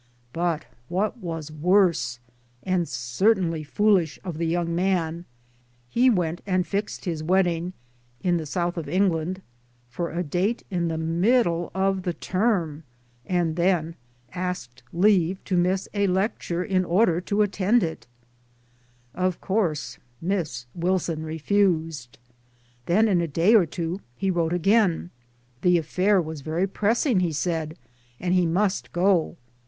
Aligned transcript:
But 0.33 0.65
what 0.87 1.17
was 1.17 1.51
worse 1.51 2.19
and 2.63 2.89
certainly 2.89 3.63
foolish 3.63 4.17
of 4.23 4.39
the 4.39 4.47
young 4.47 4.73
man 4.73 5.25
he 5.91 6.09
went 6.09 6.41
and 6.47 6.65
fixed 6.65 7.05
his 7.05 7.21
wedding 7.21 7.73
(in 8.23 8.37
the 8.37 8.47
South 8.47 8.77
of 8.77 8.89
England) 8.89 9.43
for 9.91 10.09
a 10.09 10.23
date 10.23 10.63
in 10.71 10.87
the 10.87 10.97
middle 10.97 11.69
of 11.75 12.01
the 12.01 12.15
term, 12.15 12.81
and 13.27 13.55
then 13.55 13.93
asked 14.33 14.81
leave 14.91 15.43
to 15.43 15.55
miss 15.55 15.87
a 15.93 16.07
lecture 16.07 16.63
in 16.63 16.83
order 16.83 17.21
to 17.21 17.43
attend 17.43 17.83
it 17.83 18.07
I 19.13 19.21
Of 19.25 19.39
course 19.39 19.99
Miss 20.19 20.65
Wilson 20.73 21.21
refused. 21.21 22.17
Then 22.87 23.07
in 23.07 23.21
a 23.21 23.27
'day 23.27 23.53
or 23.53 23.67
two 23.67 24.01
he 24.15 24.31
wrote 24.31 24.51
again. 24.51 25.11
The 25.61 25.77
affair 25.77 26.19
was 26.19 26.41
very 26.41 26.65
pressing, 26.65 27.19
he 27.19 27.31
said, 27.31 27.77
and 28.19 28.33
he 28.33 28.47
must 28.47 28.91
go. 28.93 29.37